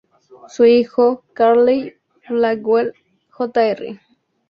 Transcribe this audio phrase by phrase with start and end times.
[0.49, 2.91] Su hijo, Carlyle Blackwell,
[3.29, 4.01] Jr.